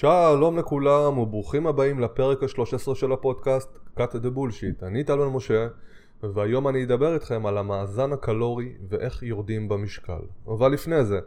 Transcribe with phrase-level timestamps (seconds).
[0.00, 4.86] שלום לכולם וברוכים הבאים לפרק ה-13 של הפודקאסט cut the bullshit.
[4.86, 5.68] אני טלמן משה
[6.22, 10.20] והיום אני אדבר איתכם על המאזן הקלורי ואיך יורדים במשקל.
[10.46, 11.18] אבל לפני זה,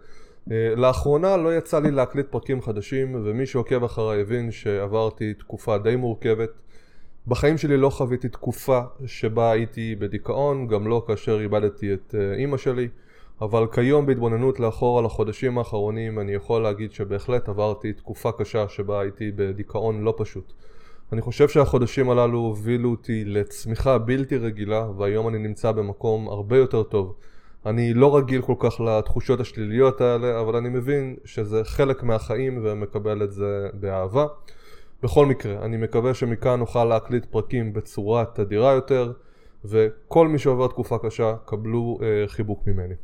[0.51, 5.95] אה, לאחרונה לא יצא לי להקליט פרקים חדשים ומי שעוקב אחריי הבין שעברתי תקופה די
[5.95, 6.49] מורכבת.
[7.27, 12.57] בחיים שלי לא חוויתי תקופה שבה הייתי בדיכאון, גם לא כאשר איבדתי את אה, אימא
[12.57, 12.87] שלי.
[13.41, 19.01] אבל כיום בהתבוננות לאחור על החודשים האחרונים אני יכול להגיד שבהחלט עברתי תקופה קשה שבה
[19.01, 20.53] הייתי בדיכאון לא פשוט.
[21.13, 26.83] אני חושב שהחודשים הללו הובילו אותי לצמיחה בלתי רגילה והיום אני נמצא במקום הרבה יותר
[26.83, 27.15] טוב.
[27.65, 33.23] אני לא רגיל כל כך לתחושות השליליות האלה אבל אני מבין שזה חלק מהחיים ומקבל
[33.23, 34.25] את זה באהבה.
[35.03, 39.11] בכל מקרה, אני מקווה שמכאן נוכל להקליט פרקים בצורה תדירה יותר
[39.65, 42.95] וכל מי שעובר תקופה קשה קבלו אה, חיבוק ממני.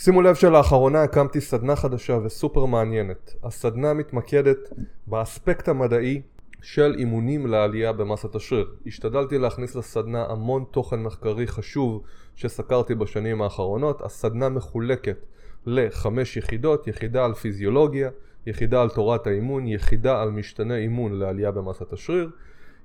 [0.00, 3.34] שימו לב שלאחרונה הקמתי סדנה חדשה וסופר מעניינת.
[3.42, 4.58] הסדנה מתמקדת
[5.06, 6.22] באספקט המדעי
[6.62, 8.70] של אימונים לעלייה במסת השריר.
[8.86, 12.02] השתדלתי להכניס לסדנה המון תוכן מחקרי חשוב
[12.34, 14.02] שסקרתי בשנים האחרונות.
[14.02, 15.26] הסדנה מחולקת
[15.66, 18.10] לחמש יחידות, יחידה על פיזיולוגיה,
[18.46, 22.30] יחידה על תורת האימון, יחידה על משתנה אימון לעלייה במסת השריר,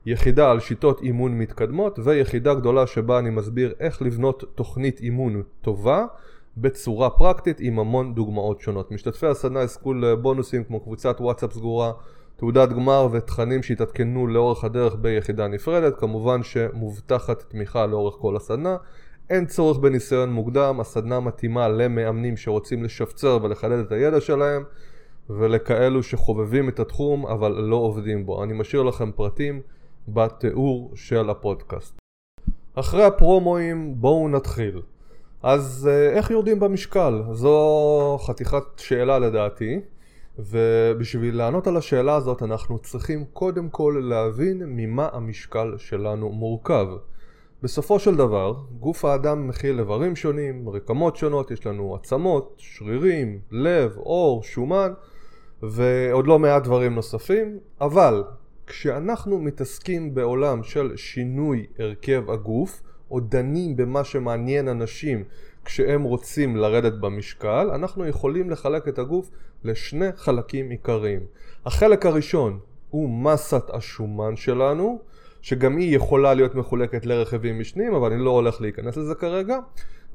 [0.06, 6.06] יחידה על שיטות אימון מתקדמות ויחידה גדולה שבה אני מסביר איך לבנות תוכנית אימון טובה
[6.58, 8.92] בצורה פרקטית עם המון דוגמאות שונות.
[8.92, 11.92] משתתפי הסדנה יזכו לבונוסים כמו קבוצת וואטסאפ סגורה,
[12.36, 18.78] תעודת גמר ותכנים שיתעדכנו לאורך הדרך ביחידה נפרדת, כמובן שמובטחת תמיכה לאורך כל הסדנה.
[19.30, 24.64] אין צורך בניסיון מוקדם, הסדנה מתאימה למאמנים שרוצים לשפצר ולחדד את הידע שלהם
[25.30, 28.44] ולכאלו שחובבים את התחום אבל לא עובדים בו.
[28.44, 29.62] אני משאיר לכם פרטים
[30.08, 32.00] בתיאור של הפודקאסט.
[32.76, 34.82] אחרי הפרומואים בואו נתחיל.
[35.44, 37.22] אז אה, איך יורדים במשקל?
[37.32, 39.80] זו חתיכת שאלה לדעתי
[40.40, 46.88] ובשביל לענות על השאלה הזאת אנחנו צריכים קודם כל להבין ממה המשקל שלנו מורכב.
[47.64, 53.94] בסופו של דבר, גוף האדם מכיל איברים שונים, רקמות שונות, יש לנו עצמות, שרירים, לב,
[53.98, 54.92] עור, שומן
[55.64, 58.24] ועוד לא מעט דברים נוספים, אבל
[58.68, 65.24] כשאנחנו מתעסקים בעולם של שינוי הרכב הגוף או דנים במה שמעניין אנשים
[65.66, 69.30] כשהם רוצים לרדת במשקל, אנחנו יכולים לחלק את הגוף
[69.64, 71.20] לשני חלקים עיקריים.
[71.66, 72.60] החלק הראשון
[72.90, 75.00] הוא מסת השומן שלנו,
[75.42, 79.60] שגם היא יכולה להיות מחולקת לרכיבים משניים, אבל אני לא הולך להיכנס לזה כרגע,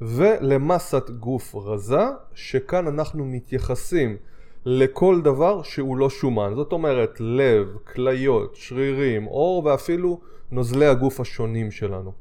[0.01, 4.17] ולמסת גוף רזה, שכאן אנחנו מתייחסים
[4.65, 6.53] לכל דבר שהוא לא שומן.
[6.55, 10.19] זאת אומרת, לב, כליות, שרירים, עור ואפילו
[10.51, 12.11] נוזלי הגוף השונים שלנו.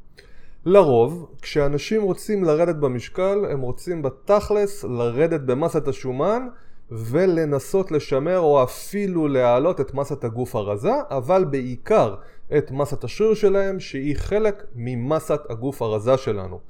[0.67, 6.49] לרוב, כשאנשים רוצים לרדת במשקל, הם רוצים בתכלס לרדת במסת השומן
[6.91, 12.15] ולנסות לשמר או אפילו להעלות את מסת הגוף הרזה, אבל בעיקר
[12.59, 16.61] את מסת השריר שלהם שהיא חלק ממסת הגוף הרזה שלנו.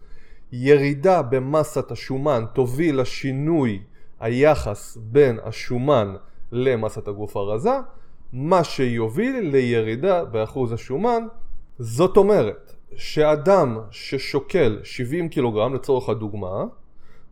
[0.52, 3.82] ירידה במסת השומן תוביל לשינוי
[4.20, 6.14] היחס בין השומן
[6.52, 7.78] למסת הגוף הרזה,
[8.32, 11.26] מה שיוביל לירידה באחוז השומן.
[11.78, 16.64] זאת אומרת, שאדם ששוקל 70 קילוגרם לצורך הדוגמה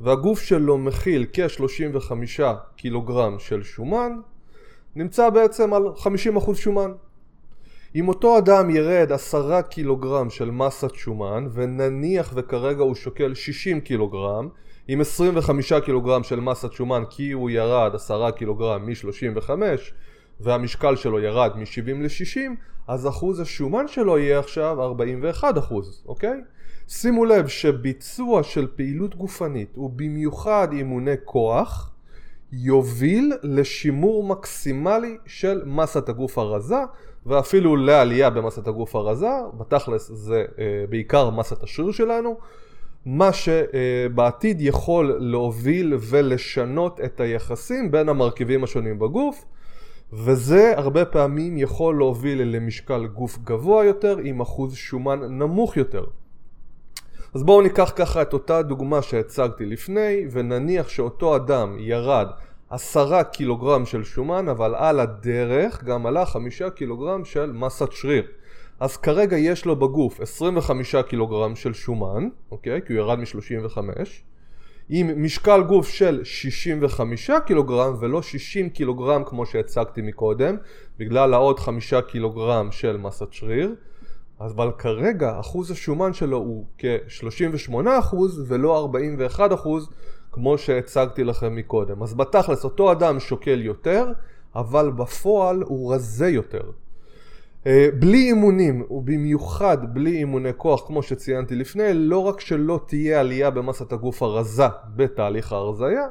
[0.00, 2.42] והגוף שלו מכיל כ-35
[2.76, 4.12] קילוגרם של שומן
[4.96, 5.82] נמצא בעצם על
[6.36, 6.92] 50% שומן.
[7.94, 14.48] אם אותו אדם ירד 10 קילוגרם של מסת שומן ונניח וכרגע הוא שוקל 60 קילוגרם
[14.88, 19.50] עם 25 קילוגרם של מסת שומן כי הוא ירד 10 קילוגרם מ-35
[20.40, 22.50] והמשקל שלו ירד מ-70 ל-60,
[22.88, 26.40] אז אחוז השומן שלו יהיה עכשיו 41 אחוז, אוקיי?
[26.88, 31.90] שימו לב שביצוע של פעילות גופנית ובמיוחד אימוני כוח
[32.52, 36.76] יוביל לשימור מקסימלי של מסת הגוף הרזה
[37.26, 42.38] ואפילו לעלייה במסת הגוף הרזה, בתכלס זה אה, בעיקר מסת השריר שלנו,
[43.06, 49.44] מה שבעתיד יכול להוביל ולשנות את היחסים בין המרכיבים השונים בגוף
[50.12, 56.04] וזה הרבה פעמים יכול להוביל למשקל גוף גבוה יותר עם אחוז שומן נמוך יותר.
[57.34, 62.26] אז בואו ניקח ככה את אותה דוגמה שהצגתי לפני ונניח שאותו אדם ירד
[62.70, 68.26] עשרה קילוגרם של שומן אבל על הדרך גם עלה חמישה קילוגרם של מסת שריר.
[68.80, 72.80] אז כרגע יש לו בגוף 25 קילוגרם של שומן, אוקיי?
[72.86, 73.78] כי הוא ירד מ-35
[74.88, 80.56] עם משקל גוף של 65 קילוגרם ולא 60 קילוגרם כמו שהצגתי מקודם
[80.98, 83.74] בגלל העוד 5 קילוגרם של מסת שריר
[84.40, 88.16] אבל כרגע אחוז השומן שלו הוא כ-38%
[88.46, 88.88] ולא
[89.36, 89.40] 41%
[90.32, 94.12] כמו שהצגתי לכם מקודם אז בתכלס אותו אדם שוקל יותר
[94.54, 96.70] אבל בפועל הוא רזה יותר.
[97.66, 103.50] אה, בלי אימונים, ובמיוחד בלי אימוני כוח, כמו שציינתי לפני, לא רק שלא תהיה עלייה
[103.50, 104.66] במסת הגוף הרזה
[104.96, 106.06] בתהליך ההרזייה,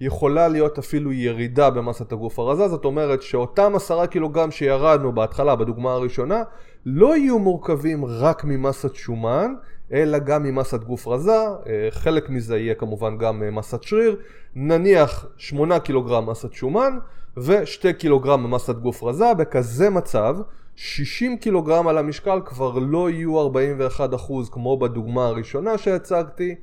[0.00, 5.92] יכולה להיות אפילו ירידה במסת הגוף הרזה, זאת אומרת שאותם עשרה קילוגרם שירדנו בהתחלה, בדוגמה
[5.92, 6.42] הראשונה,
[6.86, 9.54] לא יהיו מורכבים רק ממסת שומן,
[9.92, 14.16] אלא גם ממסת גוף רזה, אה, חלק מזה יהיה כמובן גם אה, מסת שריר,
[14.54, 16.98] נניח 8 קילוגרם מסת שומן
[17.36, 20.36] ו-2 קילוגרם מסת גוף רזה, בכזה מצב
[20.80, 24.00] 60 קילוגרם על המשקל כבר לא יהיו 41%
[24.50, 26.54] כמו בדוגמה הראשונה שהצגתי,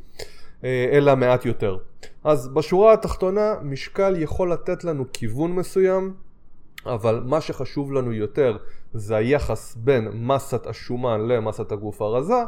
[0.63, 1.77] אה, אלא מעט יותר.
[2.23, 6.13] אז בשורה התחתונה משקל יכול לתת לנו כיוון מסוים,
[6.85, 8.57] אבל מה שחשוב לנו יותר
[8.93, 12.43] זה היחס בין מסת השומן למסת הגוף הרזה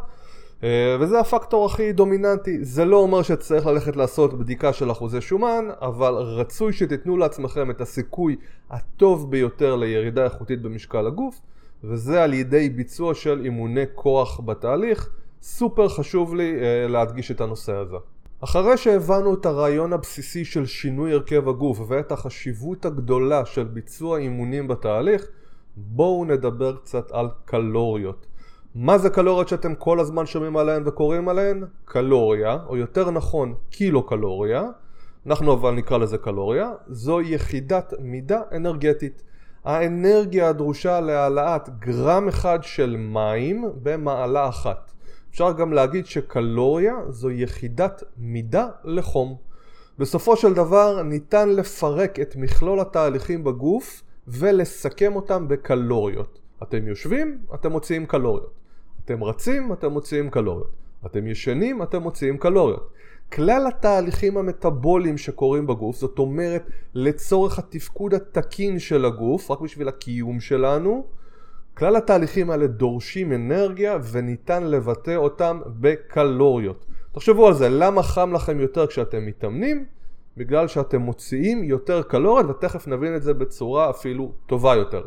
[0.64, 2.66] אה, וזה הפקטור הכי דומיננטי.
[2.66, 7.82] זה לא אומר שצריך ללכת לעשות בדיקה של אחוזי שומן, אבל רצוי שתיתנו לעצמכם את
[7.82, 8.36] הסיכוי
[8.70, 11.42] הטוב ביותר לירידה איכותית במשקל הגוף,
[11.90, 15.10] וזה על ידי ביצוע של אימוני כוח בתהליך.
[15.42, 17.96] סופר חשוב לי uh, להדגיש את הנושא הזה.
[18.42, 24.68] אחרי שהבנו את הרעיון הבסיסי של שינוי הרכב הגוף ואת החשיבות הגדולה של ביצוע אימונים
[24.68, 25.28] בתהליך,
[25.78, 28.26] בואו נדבר קצת על קלוריות.
[28.76, 31.64] מה זה קלוריות שאתם כל הזמן שומעים עליהן וקוראים עליהן?
[31.86, 34.64] קלוריה, או יותר נכון קילו קלוריה,
[35.26, 39.24] אנחנו אבל נקרא לזה קלוריה, זו יחידת מידה אנרגטית.
[39.68, 44.92] האנרגיה הדרושה להעלאת גרם אחד של מים במעלה אחת.
[45.30, 49.38] אפשר גם להגיד שקלוריה זו יחידת מידה לחום.
[50.00, 56.40] בסופו של דבר ניתן לפרק את מכלול התהליכים בגוף ולסכם אותם בקלוריות.
[56.64, 58.54] אתם יושבים, אתם מוציאים קלוריות.
[59.06, 60.72] אתם רצים, אתם מוציאים קלוריות.
[61.06, 62.94] אתם ישנים, אתם מוציאים קלוריות.
[63.34, 66.64] כלל התהליכים המטאבוליים שקורים בגוף, זאת אומרת
[66.94, 71.06] לצורך התפקוד התקין של הגוף, רק בשביל הקיום שלנו,
[71.74, 76.86] כלל התהליכים האלה דורשים אנרגיה וניתן לבטא אותם בקלוריות.
[77.12, 79.86] תחשבו על זה, למה חם לכם יותר כשאתם מתאמנים?
[80.38, 85.06] בגלל שאתם מוציאים יותר קלוריות ותכף נבין את זה בצורה אפילו טובה יותר.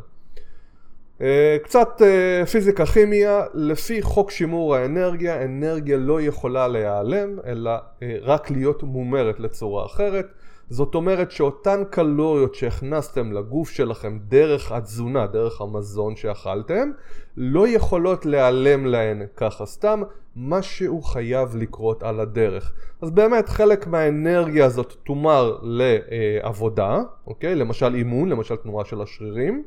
[1.22, 7.70] אה, קצת אה, פיזיקה כימיה, לפי חוק שימור האנרגיה, אנרגיה לא יכולה להיעלם, אלא
[8.02, 10.26] אה, רק להיות מומרת לצורה אחרת.
[10.70, 16.90] זאת אומרת שאותן קלוריות שהכנסתם לגוף שלכם דרך התזונה, דרך המזון שאכלתם,
[17.37, 20.02] לא יכולות להיעלם להן ככה סתם,
[20.37, 22.72] משהו חייב לקרות על הדרך.
[23.02, 27.55] אז באמת חלק מהאנרגיה הזאת תומר לעבודה, אוקיי?
[27.55, 29.62] למשל אימון, למשל תנועה של השרירים.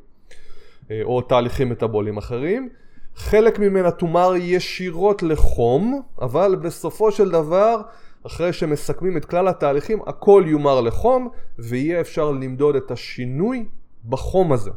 [0.92, 2.70] אה, או תהליכים מטאבוליים אחרים.
[3.16, 7.82] חלק ממנה תומר ישירות לחום, אבל בסופו של דבר,
[8.26, 13.66] אחרי שמסכמים את כלל התהליכים, הכל יומר לחום, ויהיה אפשר למדוד את השינוי
[14.06, 14.72] בחום הזה,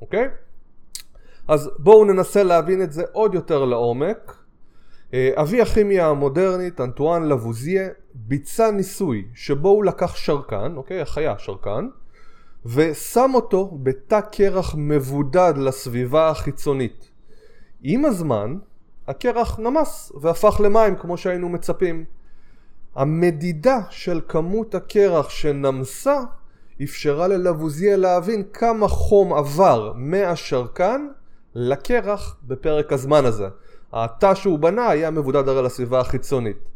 [0.00, 0.28] אוקיי?
[1.48, 4.36] אז בואו ננסה להבין את זה עוד יותר לעומק.
[5.14, 11.00] אה, אבי הכימיה המודרנית, אנטואן לבוזיה, ביצע ניסוי שבו הוא לקח שרקן, אוקיי?
[11.00, 11.88] החיה שרקן,
[12.66, 17.10] ושם אותו בתא קרח מבודד לסביבה החיצונית.
[17.82, 18.56] עם הזמן,
[19.08, 22.04] הקרח נמס והפך למים כמו שהיינו מצפים.
[22.94, 26.20] המדידה של כמות הקרח שנמסה
[26.82, 31.06] אפשרה ללבוזיה להבין כמה חום עבר מהשרקן
[31.54, 33.48] לקרח בפרק הזמן הזה.
[33.92, 36.73] התא שהוא בנה היה מבודד הרי לסביבה החיצונית.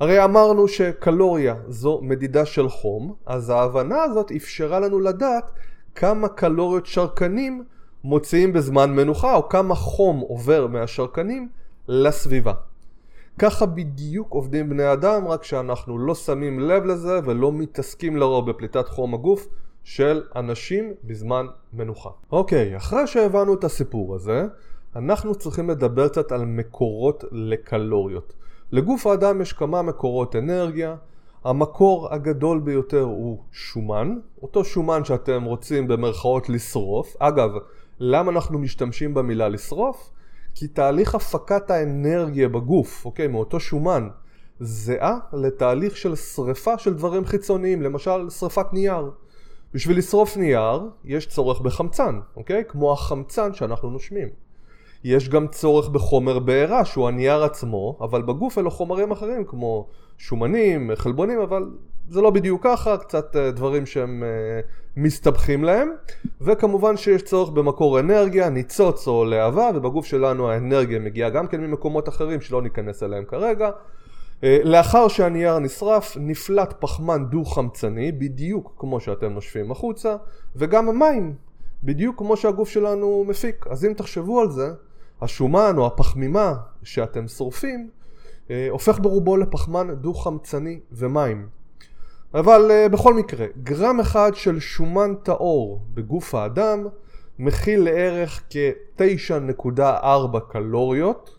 [0.00, 5.50] הרי אמרנו שקלוריה זו מדידה של חום, אז ההבנה הזאת אפשרה לנו לדעת
[5.94, 7.64] כמה קלוריות שרקנים
[8.04, 11.48] מוציאים בזמן מנוחה, או כמה חום עובר מהשרקנים
[11.88, 12.52] לסביבה.
[13.38, 18.88] ככה בדיוק עובדים בני אדם, רק שאנחנו לא שמים לב לזה ולא מתעסקים לרוב בפליטת
[18.88, 19.48] חום הגוף
[19.84, 22.10] של אנשים בזמן מנוחה.
[22.32, 24.46] אוקיי, אחרי שהבנו את הסיפור הזה,
[24.96, 28.32] אנחנו צריכים לדבר קצת על מקורות לקלוריות.
[28.72, 30.96] לגוף האדם יש כמה מקורות אנרגיה,
[31.44, 37.16] המקור הגדול ביותר הוא שומן, אותו שומן שאתם רוצים במרכאות לשרוף.
[37.18, 37.50] אגב,
[37.98, 40.10] למה אנחנו משתמשים במילה לשרוף?
[40.54, 44.08] כי תהליך הפקת האנרגיה בגוף, אוקיי, מאותו שומן,
[44.60, 49.10] זהה לתהליך של שריפה של דברים חיצוניים, למשל שריפת נייר.
[49.74, 52.64] בשביל לשרוף נייר יש צורך בחמצן, אוקיי?
[52.68, 54.28] כמו החמצן שאנחנו נושמים.
[55.04, 60.90] יש גם צורך בחומר בעירה שהוא הנייר עצמו, אבל בגוף אלו חומרים אחרים כמו שומנים,
[60.94, 61.70] חלבונים, אבל
[62.08, 64.60] זה לא בדיוק ככה, קצת אה, דברים שהם אה,
[64.96, 65.90] מסתבכים להם.
[66.40, 72.08] וכמובן שיש צורך במקור אנרגיה, ניצוץ או להבה, ובגוף שלנו האנרגיה מגיעה גם כן ממקומות
[72.08, 73.70] אחרים שלא ניכנס אליהם כרגע.
[74.44, 80.16] אה, לאחר שהנייר נשרף, נפלט פחמן דו-חמצני, בדיוק כמו שאתם נושפים החוצה,
[80.56, 81.34] וגם המים
[81.82, 83.66] בדיוק כמו שהגוף שלנו מפיק.
[83.70, 84.70] אז אם תחשבו על זה,
[85.24, 87.90] השומן או הפחמימה שאתם שורפים
[88.50, 91.46] אה, הופך ברובו לפחמן דו-חמצני ומים.
[92.34, 96.86] אבל אה, בכל מקרה, גרם אחד של שומן טהור בגוף האדם
[97.38, 101.36] מכיל לערך כ-9.4 קלוריות.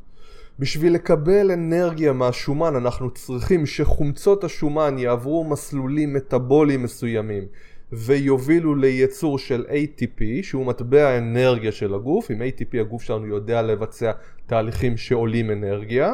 [0.59, 7.43] בשביל לקבל אנרגיה מהשומן אנחנו צריכים שחומצות השומן יעברו מסלולים מטאבוליים מסוימים
[7.95, 14.11] ויובילו לייצור של ATP שהוא מטבע האנרגיה של הגוף, עם ATP הגוף שלנו יודע לבצע
[14.45, 16.13] תהליכים שעולים אנרגיה.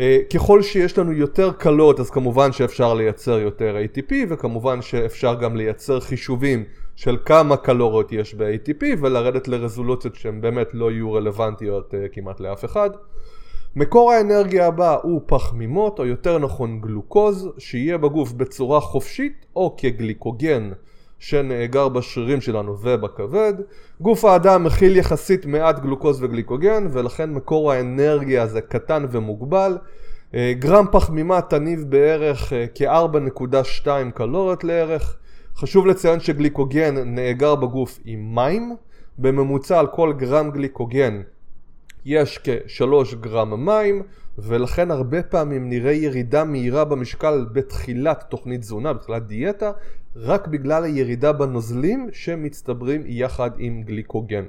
[0.00, 5.56] אה, ככל שיש לנו יותר קלות אז כמובן שאפשר לייצר יותר ATP וכמובן שאפשר גם
[5.56, 6.64] לייצר חישובים
[6.96, 12.64] של כמה קלוריות יש ב-ATP ולרדת לרזולוציות שהן באמת לא יהיו רלוונטיות אה, כמעט לאף
[12.64, 12.90] אחד.
[13.76, 20.70] מקור האנרגיה הבא הוא פחמימות או יותר נכון גלוקוז שיהיה בגוף בצורה חופשית או כגליקוגן
[21.20, 23.54] שנאגר בשרירים שלנו ובכבד.
[24.00, 29.78] גוף האדם מכיל יחסית מעט גלוקוז וגליקוגן ולכן מקור האנרגיה הזה קטן ומוגבל.
[30.34, 35.16] אה, גרם פחמימה תניב בערך אה, כ-4.2 קלוריות לערך.
[35.56, 38.76] חשוב לציין שגליקוגן נאגר בגוף עם מים.
[39.18, 41.22] בממוצע על כל גרם גליקוגן
[42.04, 44.02] יש כשלוש גרם מים
[44.42, 49.72] ולכן הרבה פעמים נראה ירידה מהירה במשקל בתחילת תוכנית תזונה, בתחילת דיאטה,
[50.16, 54.44] רק בגלל הירידה בנוזלים שמצטברים יחד עם גליקוגן.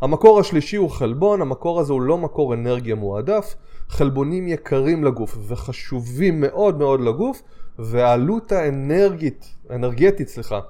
[0.00, 3.54] המקור השלישי הוא חלבון, המקור הזה הוא לא מקור אנרגיה מועדף,
[3.88, 7.42] חלבונים יקרים לגוף וחשובים מאוד מאוד לגוף
[7.78, 10.60] והעלות האנרגית, אנרגטית סליחה,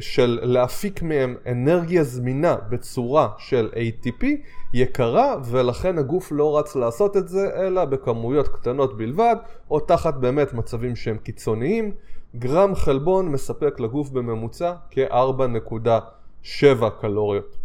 [0.00, 4.24] של להפיק מהם אנרגיה זמינה בצורה של ATP
[4.72, 9.36] יקרה ולכן הגוף לא רץ לעשות את זה אלא בכמויות קטנות בלבד
[9.70, 11.92] או תחת באמת מצבים שהם קיצוניים
[12.36, 17.56] גרם חלבון מספק לגוף בממוצע כ-4.7 קלוריות.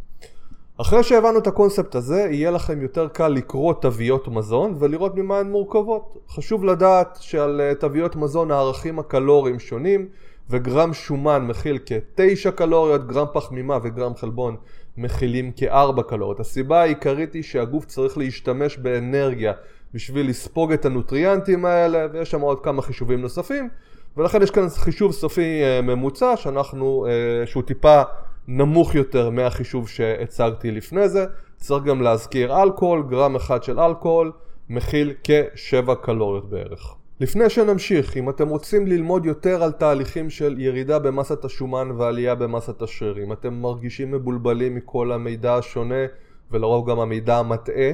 [0.77, 5.51] אחרי שהבנו את הקונספט הזה, יהיה לכם יותר קל לקרוא תוויות מזון ולראות ממה הן
[5.51, 6.17] מורכבות.
[6.29, 10.07] חשוב לדעת שעל אה, תוויות מזון הערכים הקלוריים שונים
[10.51, 14.55] וגרם שומן מכיל כ-9 קלוריות, גרם פחמימה וגרם חלבון
[14.97, 16.39] מכילים כ-4 קלוריות.
[16.39, 19.53] הסיבה העיקרית היא שהגוף צריך להשתמש באנרגיה
[19.93, 23.69] בשביל לספוג את הנוטריאנטים האלה ויש שם עוד כמה חישובים נוספים
[24.17, 28.01] ולכן יש כאן חישוב סופי אה, ממוצע שאנחנו, אה, שהוא טיפה
[28.47, 31.25] נמוך יותר מהחישוב שהצגתי לפני זה.
[31.57, 34.31] צריך גם להזכיר אלכוהול, גרם אחד של אלכוהול
[34.69, 36.95] מכיל כ-7 קלוריות בערך.
[37.21, 42.81] לפני שנמשיך, אם אתם רוצים ללמוד יותר על תהליכים של ירידה במסת השומן ועלייה במסת
[42.81, 46.05] השריר, אם אתם מרגישים מבולבלים מכל המידע השונה
[46.51, 47.91] ולרוב גם המידע המטעה,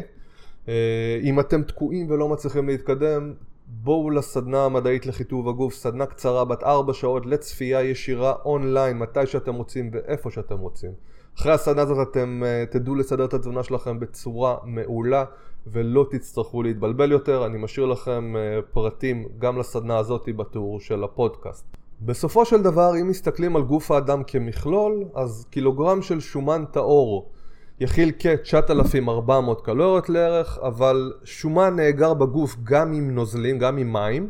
[0.67, 3.33] אה, אם אתם תקועים ולא מצליחים להתקדם,
[3.67, 9.55] בואו לסדנה המדעית לחיטוב הגוף, סדנה קצרה בת 4 שעות לצפייה ישירה אונליין, מתי שאתם
[9.55, 10.91] רוצים ואיפה שאתם רוצים.
[11.39, 15.25] אחרי הסדנה הזאת אתם uh, תדעו לסדר את התזונה שלכם בצורה מעולה
[15.71, 17.45] ולא תצטרכו להתבלבל יותר.
[17.45, 21.65] אני משאיר לכם uh, פרטים גם לסדנה הזאת בתיאור של הפודקאסט.
[22.01, 27.31] בסופו של דבר, אם מסתכלים על גוף האדם כמכלול, אז קילוגרם של שומן טהור
[27.79, 34.29] יכיל כ-9,400 קלוריות לערך, אבל שומן נאגר בגוף גם עם נוזלים, גם עם מים,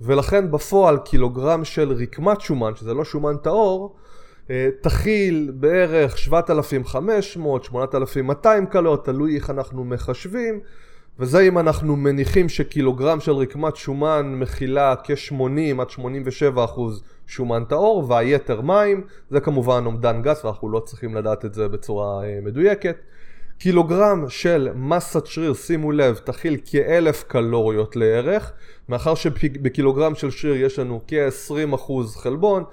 [0.00, 3.99] ולכן בפועל קילוגרם של רקמת שומן, שזה לא שומן טהור, אה,
[4.80, 10.60] תכיל בערך 7,500-8,200 קלוריות, תלוי איך אנחנו מחשבים,
[11.18, 18.10] וזה אם אנחנו מניחים שקילוגרם של רקמת שומן מכילה כ-80 עד 87 אחוז שומן טהור
[18.10, 22.96] והיתר מים, זה כמובן אומדן גס ואנחנו לא צריכים לדעת את זה בצורה אה, מדויקת.
[23.58, 28.52] קילוגרם של מסת שריר, שימו לב, תכיל כאלף קלוריות לערך,
[28.88, 32.64] מאחר שבקילוגרם של שריר יש לנו כ-20% חלבון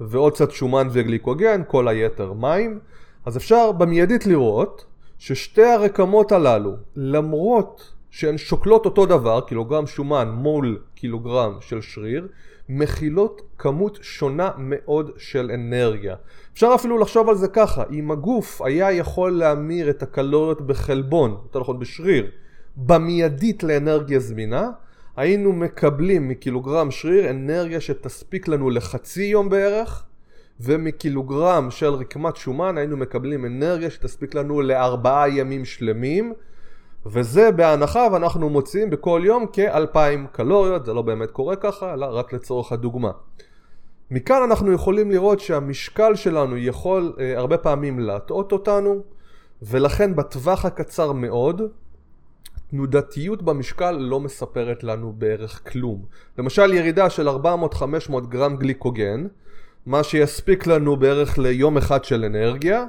[0.00, 2.78] ועוד קצת שומן וגליקוגן, כל היתר מים,
[3.24, 4.84] אז אפשר במיידית לראות
[5.18, 12.28] ששתי הרקמות הללו, למרות שהן שוקלות אותו דבר, קילוגרם שומן מול קילוגרם של שריר,
[12.68, 16.16] מכילות כמות שונה מאוד של אנרגיה.
[16.52, 21.60] אפשר אפילו לחשוב על זה ככה, אם הגוף היה יכול להמיר את הקלוריות בחלבון, יותר
[21.60, 22.30] נכון בשריר,
[22.76, 24.70] במיידית לאנרגיה זמינה,
[25.16, 30.04] היינו מקבלים מקילוגרם שריר אנרגיה שתספיק לנו לחצי יום בערך,
[30.60, 36.32] ומקילוגרם של רקמת שומן היינו מקבלים אנרגיה שתספיק לנו לארבעה ימים שלמים.
[37.06, 42.32] וזה בהנחה ואנחנו מוציאים בכל יום כאלפיים קלוריות, זה לא באמת קורה ככה, אלא רק
[42.32, 43.10] לצורך הדוגמה.
[44.10, 49.02] מכאן אנחנו יכולים לראות שהמשקל שלנו יכול אה, הרבה פעמים להטעות אותנו,
[49.62, 51.62] ולכן בטווח הקצר מאוד,
[52.70, 56.04] תנודתיות במשקל לא מספרת לנו בערך כלום.
[56.38, 57.32] למשל ירידה של 400-500
[58.28, 59.26] גרם גליקוגן,
[59.86, 62.84] מה שיספיק לנו בערך ליום אחד של אנרגיה,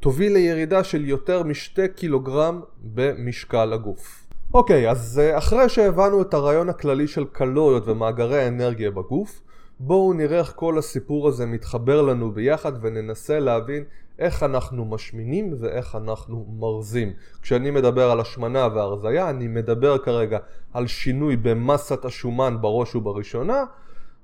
[0.00, 4.26] תוביל לירידה של יותר משתי קילוגרם במשקל הגוף.
[4.54, 9.40] אוקיי, אז אה, אחרי שהבנו את הרעיון הכללי של קלוריות ומאגרי האנרגיה בגוף,
[9.84, 13.84] בואו נראה איך כל הסיפור הזה מתחבר לנו ביחד וננסה להבין
[14.18, 17.12] איך אנחנו משמינים ואיך אנחנו מרזים.
[17.42, 20.38] כשאני מדבר על השמנה והרזייה, אני מדבר כרגע
[20.72, 23.64] על שינוי במסת השומן בראש ובראשונה,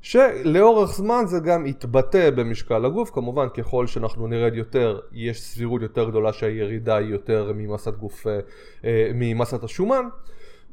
[0.03, 6.09] שלאורך זמן זה גם יתבטא במשקל הגוף, כמובן ככל שאנחנו נרד יותר יש סבירות יותר
[6.09, 8.27] גדולה שהירידה היא יותר ממסת גוף,
[8.85, 10.05] אה, ממסת השומן.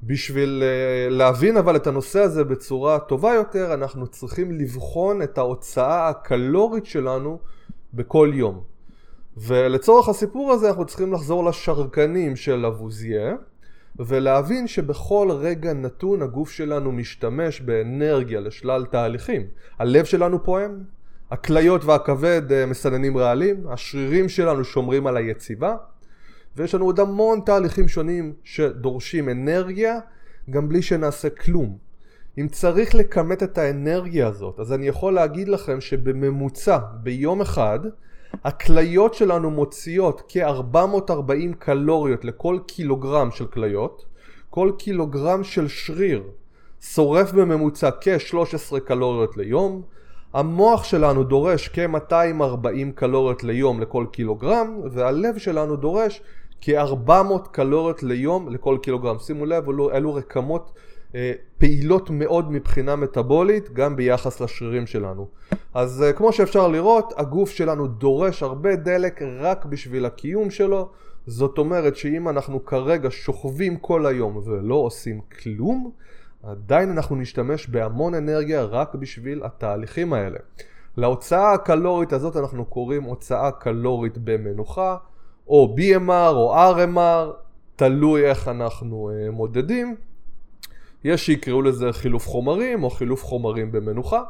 [0.04, 6.10] בשביל אה, להבין אבל את הנושא הזה בצורה טובה יותר אנחנו צריכים לבחון את ההוצאה
[6.10, 7.40] הקלורית שלנו
[7.94, 8.64] בכל יום.
[9.38, 13.36] ולצורך הסיפור הזה אנחנו צריכים לחזור לשרקנים של לבוזיה
[14.00, 19.42] ולהבין שבכל רגע נתון הגוף שלנו משתמש באנרגיה לשלל תהליכים.
[19.80, 20.84] הלב שלנו פועם,
[21.32, 25.75] הכליות והכבד אה, מסננים רעלים, השרירים שלנו שומרים על היציבה,
[26.58, 30.00] ויש לנו עוד המון תהליכים שונים שדורשים אנרגיה
[30.50, 31.78] גם בלי שנעשה כלום.
[32.38, 37.80] אם צריך לכמת את האנרגיה הזאת, אז אני יכול להגיד לכם שבממוצע ביום אחד
[38.44, 44.06] הכליות שלנו מוציאות כ-440 קלוריות לכל קילוגרם של כליות,
[44.50, 46.24] כל קילוגרם של שריר
[46.82, 49.82] שורף בממוצע כ-13 קלוריות ליום,
[50.34, 56.22] המוח שלנו דורש כ-240 קלוריות ליום לכל קילוגרם, והלב שלנו דורש
[56.62, 59.20] כ-400 קלוריות ליום לכל קילוגרם.
[59.20, 60.72] שימו לב, אלו, אלו רקמות
[61.16, 65.28] אה, פעילות מאוד מבחינה מטאבולית, גם ביחס לשרירים שלנו.
[65.74, 70.90] אז אה, כמו שאפשר לראות, הגוף שלנו דורש הרבה דלק רק בשביל הקיום שלו.
[71.28, 75.92] זאת אומרת שאם אנחנו כרגע שוכבים כל היום ולא עושים כלום,
[76.44, 80.40] עדיין אנחנו נשתמש בהמון אנרגיה רק בשביל התהליכים האלה.
[80.98, 84.98] להוצאה הקלורית הזאת אנחנו קוראים הוצאה קלורית במנוחה,
[85.48, 87.32] או BMR או RMR,
[87.75, 89.96] תלוי איך אנחנו uh, מודדים.
[91.03, 94.24] יש שיקראו לזה חילוף חומרים או חילוף חומרים במנוחה,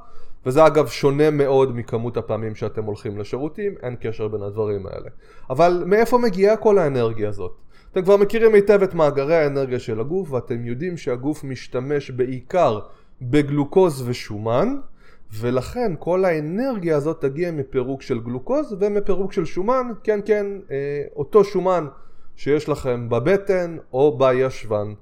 [0.45, 5.09] וזה אגב שונה מאוד מכמות הפעמים שאתם הולכים לשירותים, אין קשר בין הדברים האלה.
[5.49, 7.51] אבל מאיפה מגיעה כל האנרגיה הזאת?
[7.91, 12.79] אתם כבר מכירים היטב את מאגרי האנרגיה של הגוף ואתם יודעים שהגוף משתמש בעיקר
[13.21, 14.75] בגלוקוז ושומן
[15.33, 21.43] ולכן כל האנרגיה הזאת תגיע מפירוק של גלוקוז ומפירוק של שומן, כן כן, אה, אותו
[21.43, 21.87] שומן
[22.35, 24.93] שיש לכם בבטן או בישבן.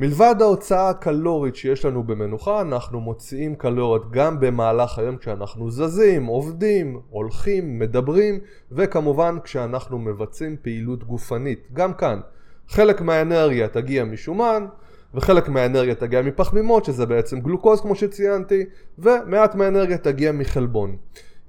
[0.00, 7.00] מלבד ההוצאה הקלורית שיש לנו במנוחה, אנחנו מוציאים קלוריות גם במהלך היום כשאנחנו זזים, עובדים,
[7.10, 8.38] הולכים, מדברים,
[8.72, 11.68] וכמובן כשאנחנו מבצעים פעילות גופנית.
[11.72, 12.20] גם כאן,
[12.68, 14.66] חלק מהאנרגיה תגיע משומן,
[15.14, 18.64] וחלק מהאנרגיה תגיע מפחמימות, שזה בעצם גלוקוז כמו שציינתי,
[18.98, 20.96] ומעט מהאנרגיה תגיע מחלבון.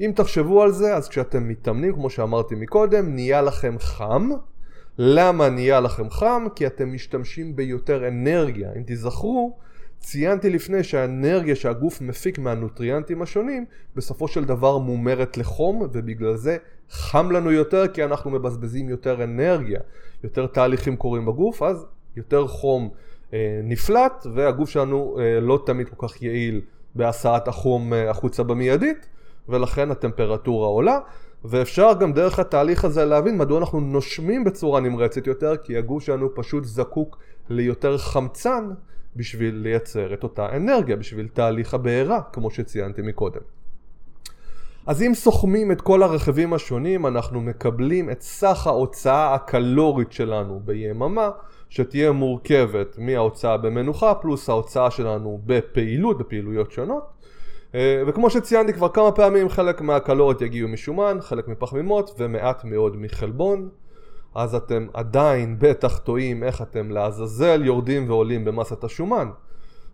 [0.01, 4.29] אם תחשבו על זה, אז כשאתם מתאמנים, כמו שאמרתי מקודם, נהיה לכם חם.
[4.97, 6.45] למה נהיה לכם חם?
[6.55, 8.69] כי אתם משתמשים ביותר אנרגיה.
[8.77, 9.57] אם תיזכרו,
[9.99, 16.57] ציינתי לפני שהאנרגיה שהגוף מפיק מהנוטריאנטים השונים בסופו של דבר מומרת לחום ובגלל זה
[16.89, 19.79] חם לנו יותר כי אנחנו מבזבזים יותר אנרגיה.
[20.23, 22.89] יותר תהליכים קורים בגוף אז יותר חום
[23.63, 26.61] נפלט והגוף שלנו אה, לא תמיד כל כך יעיל
[26.95, 29.07] בהסעת החום אה, החוצה במיידית
[29.49, 30.99] ולכן הטמפרטורה עולה
[31.45, 36.35] ואפשר גם דרך התהליך הזה להבין מדוע אנחנו נושמים בצורה נמרצת יותר כי הגוף שלנו
[36.35, 37.17] פשוט זקוק
[37.49, 38.69] ליותר חמצן
[39.15, 43.41] בשביל לייצר את אותה אנרגיה, בשביל תהליך הבעירה כמו שציינתי מקודם.
[44.87, 51.29] אז אם סוכמים את כל הרכיבים השונים אנחנו מקבלים את סך ההוצאה הקלורית שלנו ביממה
[51.69, 57.03] שתהיה מורכבת מההוצאה במנוחה פלוס ההוצאה שלנו בפעילות, בפעילויות שונות.
[57.75, 63.69] אה, וכמו שציינתי כבר כמה פעמים חלק מהקלוריות יגיעו משומן, חלק מפחמימות ומעט מאוד מחלבון.
[64.35, 69.29] אז אתם עדיין בטח טועים איך אתם לעזאזל יורדים ועולים במסת השומן.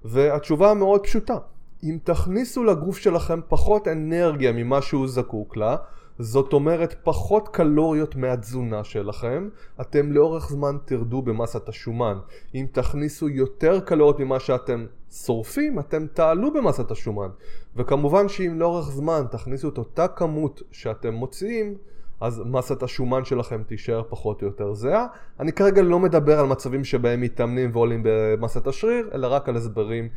[0.06, 1.38] והתשובה מאוד פשוטה.
[1.84, 5.76] אם תכניסו לגוף שלכם פחות אנרגיה ממה שהוא זקוק לה
[6.20, 9.50] זאת אומרת פחות קלוריות מהתזונה שלכם,
[9.82, 12.18] אתם לאורך זמן תרדו במסת השומן.
[12.56, 17.30] אם תכניסו יותר קלוריות ממה שאתם שורפים, אתם תעלו במסת השומן.
[17.76, 21.76] וכמובן שאם לאורך זמן תכניסו את אותה כמות שאתם מוציאים,
[22.22, 25.08] אז מסת השומן שלכם תישאר פחות או יותר זהה.
[25.40, 30.10] אני כרגע לא מדבר על מצבים שבהם מתאמנים ועולים במסת השריר, אלא רק על הסברים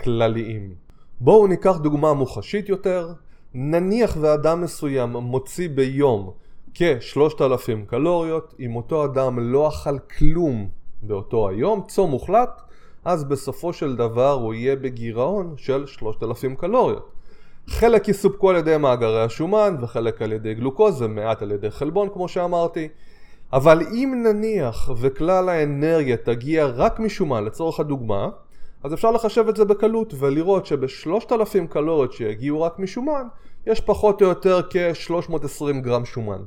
[0.00, 0.74] כלליים.
[1.20, 3.12] בואו ניקח דוגמה מוחשית יותר.
[3.54, 6.30] נניח ואדם מסוים מוציא ביום
[6.74, 10.68] כ-3,000 קלוריות, אם אותו אדם לא אכל כלום
[11.02, 12.62] באותו היום, צום מוחלט,
[13.04, 17.12] אז בסופו של דבר הוא יהיה בגירעון של 3,000 קלוריות.
[17.68, 22.28] חלק יסופקו על ידי מאגרי השומן וחלק על ידי גלוקוז ומעט על ידי חלבון כמו
[22.28, 22.88] שאמרתי.
[23.52, 28.28] אבל אם נניח וכלל האנרגיה תגיע רק משומן לצורך הדוגמה,
[28.86, 33.26] אז אפשר לחשב את זה בקלות ולראות שבשלושת אלפים קלוריות שיגיעו רק משומן,
[33.66, 36.42] יש פחות או יותר כ-320 גרם שומן.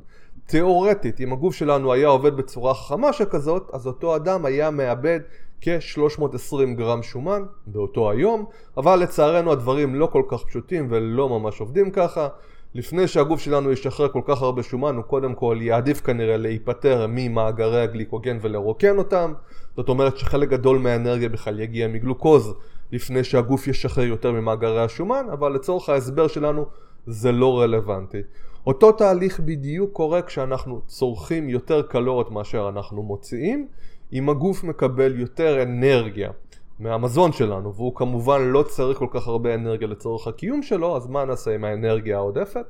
[0.46, 5.20] תאורטית, אם הגוף שלנו היה עובד בצורה חכמה שכזאת, אז אותו אדם היה מאבד
[5.60, 8.44] כ-320 גרם שומן באותו היום,
[8.76, 12.28] אבל לצערנו הדברים לא כל כך פשוטים ולא ממש עובדים ככה.
[12.74, 17.80] לפני שהגוף שלנו ישחרר כל כך הרבה שומן, הוא קודם כל יעדיף כנראה להיפטר ממאגרי
[17.80, 19.32] הגליקוגן ולרוקן אותם.
[19.76, 22.54] זאת אומרת שחלק גדול מהאנרגיה בכלל יגיע מגלוקוז
[22.92, 26.66] לפני שהגוף ישחרר יותר ממאגרי השומן, אבל לצורך ההסבר שלנו
[27.06, 28.18] זה לא רלוונטי.
[28.66, 33.68] אותו תהליך בדיוק קורה כשאנחנו צורכים יותר קלוריות מאשר אנחנו מוציאים,
[34.12, 36.30] אם הגוף מקבל יותר אנרגיה
[36.78, 41.24] מהמזון שלנו, והוא כמובן לא צריך כל כך הרבה אנרגיה לצורך הקיום שלו, אז מה
[41.24, 42.64] נעשה עם האנרגיה העודפת?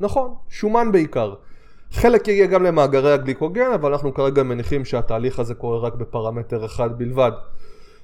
[0.00, 1.34] נכון, שומן בעיקר.
[1.92, 6.98] חלק יגיע גם למאגרי הגליקוגן, אבל אנחנו כרגע מניחים שהתהליך הזה קורה רק בפרמטר אחד
[6.98, 7.32] בלבד.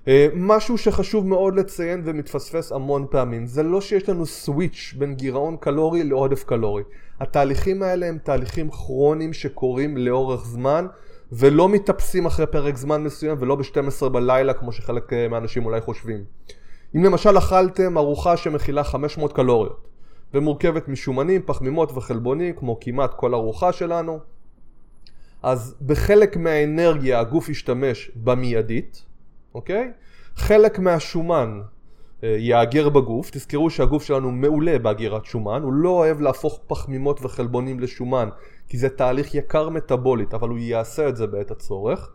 [0.08, 5.56] אה, משהו שחשוב מאוד לציין ומתפספס המון פעמים, זה לא שיש לנו סוויץ' בין גירעון
[5.56, 6.82] קלורי לעודף קלורי.
[7.20, 10.86] התהליכים האלה הם תהליכים כרוניים שקורים לאורך זמן
[11.32, 16.24] ולא מתאפסים אחרי פרק זמן מסוים ולא ב-12 בלילה כמו שחלק אה, מהאנשים אולי חושבים.
[16.96, 19.93] אם למשל אכלתם ארוחה שמכילה 500 קלוריות
[20.34, 24.18] ומורכבת משומנים, פחמימות וחלבונים כמו כמעט כל ארוחה שלנו
[25.42, 29.04] אז בחלק מהאנרגיה הגוף ישתמש במיידית,
[29.54, 29.90] אוקיי?
[30.36, 31.60] חלק מהשומן
[32.24, 37.80] אה, יאגר בגוף, תזכרו שהגוף שלנו מעולה באגירת שומן, הוא לא אוהב להפוך פחמימות וחלבונים
[37.80, 38.28] לשומן
[38.68, 42.10] כי זה תהליך יקר מטאבולית, אבל הוא יעשה את זה בעת הצורך.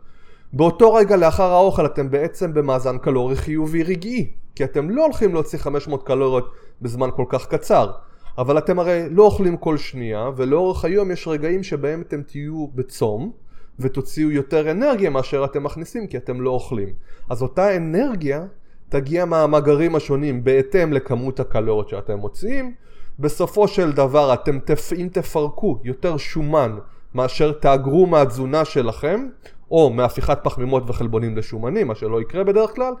[0.52, 5.58] באותו רגע לאחר האוכל אתם בעצם במאזן קלורי חיובי רגעי, כי אתם לא הולכים להוציא
[5.58, 6.52] 500 קלוריות
[6.82, 7.90] בזמן כל כך קצר.
[8.38, 13.32] אבל אתם הרי לא אוכלים כל שנייה, ולאורך היום יש רגעים שבהם אתם תהיו בצום,
[13.78, 16.88] ותוציאו יותר אנרגיה מאשר אתם מכניסים כי אתם לא אוכלים.
[17.30, 18.44] אז אותה אנרגיה
[18.88, 22.74] תגיע מהמאגרים השונים בהתאם לכמות הקלוריות שאתם מוציאים.
[23.18, 24.58] בסופו של דבר אתם.
[24.96, 26.78] אם תפרקו יותר שומן
[27.14, 29.28] מאשר תאגרו מהתזונה שלכם,
[29.70, 32.92] או מהפיכת פחמימות וחלבונים לשומנים, מה שלא יקרה בדרך כלל,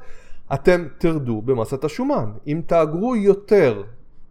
[0.54, 2.32] אתם תרדו במסת השומן.
[2.46, 3.82] אם תאגרו יותר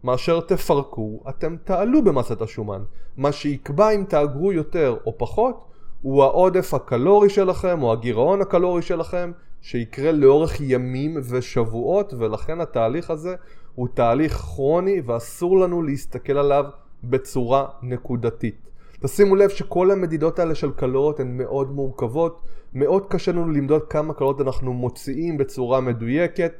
[0.04, 2.82] מאשר תפרקו, אתם תעלו במסת השומן.
[3.16, 5.64] מה שיקבע אם תאגרו יותר או פחות,
[6.02, 13.34] הוא העודף הקלורי שלכם או הגירעון הקלורי שלכם שיקרה לאורך ימים ושבועות ולכן התהליך הזה
[13.74, 16.64] הוא תהליך כרוני ואסור לנו להסתכל עליו
[17.04, 18.70] בצורה נקודתית.
[19.02, 22.42] תשימו לב שכל המדידות האלה של קלוריות הן מאוד מורכבות,
[22.74, 26.52] מאוד קשה לנו למדוד כמה קלוריות אנחנו מוציאים בצורה מדויקת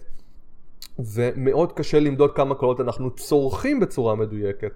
[0.98, 4.72] ומאוד קשה למדוד כמה קלוריות אנחנו צורכים בצורה מדויקת.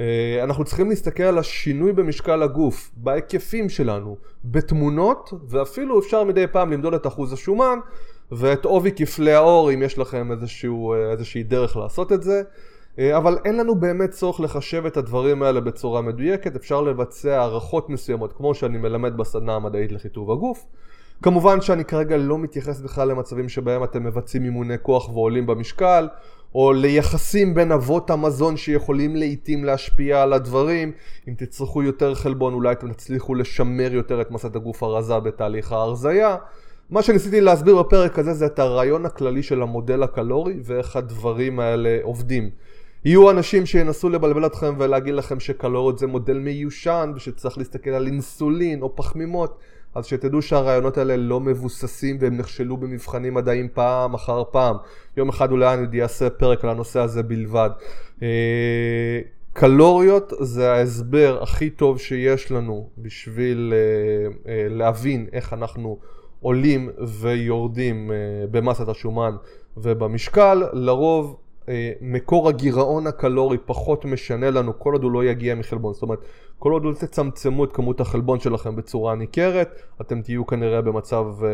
[0.00, 6.72] אה, אנחנו צריכים להסתכל על השינוי במשקל הגוף, בהיקפים שלנו, בתמונות, ואפילו אפשר מדי פעם
[6.72, 7.78] למדוד את אחוז השומן
[8.32, 12.42] ואת עובי כפלי האור אם יש לכם איזשהו, אה, איזושהי דרך לעשות את זה.
[12.98, 17.88] אה, אבל אין לנו באמת צורך לחשב את הדברים האלה בצורה מדויקת, אפשר לבצע הערכות
[17.88, 20.66] מסוימות כמו שאני מלמד בסדנה המדעית לחיטוב הגוף.
[21.22, 26.08] כמובן שאני כרגע לא מתייחס בכלל למצבים שבהם אתם מבצעים אימוני כוח ועולים במשקל
[26.54, 30.92] או ליחסים בין אבות המזון שיכולים לעיתים להשפיע על הדברים.
[31.28, 36.36] אם תצרכו יותר חלבון אולי אתם תצליחו לשמר יותר את מסת הגוף הרזה בתהליך ההרזייה.
[36.90, 41.98] מה שניסיתי להסביר בפרק הזה זה את הרעיון הכללי של המודל הקלורי ואיך הדברים האלה
[42.02, 42.50] עובדים.
[43.04, 48.82] יהיו אנשים שינסו לבלבל אתכם ולהגיד לכם שקלוריות זה מודל מיושן ושצריך להסתכל על אינסולין
[48.82, 49.58] או פחמימות
[49.94, 54.76] אז שתדעו שהרעיונות האלה לא מבוססים והם נכשלו במבחנים מדעיים פעם אחר פעם.
[55.16, 57.70] יום אחד אולי אני אעשה פרק על הנושא הזה בלבד.
[58.22, 59.20] אה,
[59.52, 65.98] קלוריות זה ההסבר הכי טוב שיש לנו בשביל אה, אה, להבין איך אנחנו
[66.40, 68.10] עולים ויורדים
[68.50, 69.36] במסת השומן
[69.76, 70.62] ובמשקל.
[70.72, 71.36] לרוב
[72.00, 75.94] מקור הגירעון הקלורי פחות משנה לנו כל עוד הוא לא יגיע מחלבון.
[75.94, 76.18] זאת אומרת,
[76.58, 81.44] כל עוד לא תצמצמו את כמות החלבון שלכם בצורה ניכרת, אתם תהיו כנראה במצב uh,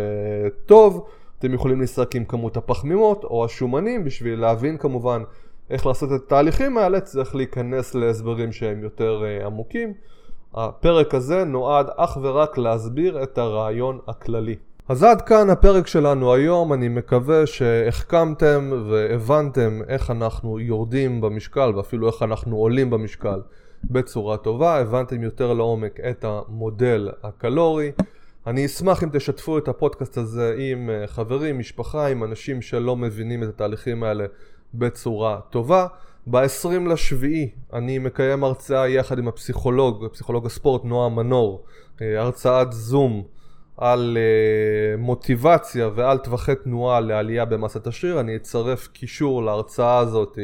[0.67, 1.07] טוב.
[1.39, 5.23] אתם יכולים לשחק עם כמות הפחמימות או השומנים בשביל להבין כמובן
[5.71, 9.93] איך לעשות את התהליכים האלה, צריך להיכנס להסברים שהם יותר uh, עמוקים.
[10.55, 14.57] הפרק הזה נועד אך ורק להסביר את הרעיון הכללי.
[14.89, 22.07] אז עד כאן הפרק שלנו היום, אני מקווה שהחכמתם והבנתם איך אנחנו יורדים במשקל ואפילו
[22.07, 23.41] איך אנחנו עולים במשקל
[23.85, 27.93] בצורה טובה, הבנתם יותר לעומק את המודל הקלורי.
[28.47, 33.43] אני אשמח אם תשתפו את הפודקאסט הזה עם אה, חברים, משפחה, עם אנשים שלא מבינים
[33.43, 34.25] את התהליכים האלה
[34.75, 35.87] בצורה טובה.
[36.27, 41.65] ב-20 לשביעי אני מקיים הרצאה יחד עם הפסיכולוג, פסיכולוג הספורט נועה מנור,
[42.03, 43.25] אה, הרצאת זום
[43.79, 50.39] על אה, מוטיבציה ועל טווחי תנועה לעלייה במסת השריר, אני אצרף קישור להרצאה הזאת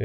[0.00, 0.04] אה,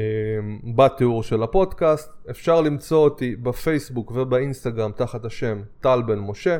[0.76, 6.58] בתיאור של הפודקאסט, אפשר למצוא אותי בפייסבוק ובאינסטגרם תחת השם טל בן משה,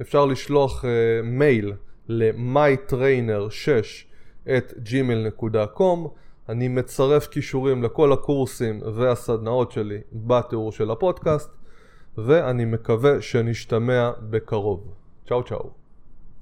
[0.00, 0.84] אפשר לשלוח
[1.22, 1.72] מייל
[2.08, 4.06] ל-mytrainer6
[4.56, 6.08] את gmail.com
[6.48, 11.50] אני מצרף כישורים לכל הקורסים והסדנאות שלי בתיאור של הפודקאסט
[12.18, 15.01] ואני מקווה שנשתמע בקרוב.
[15.32, 15.81] Tchau, tchau.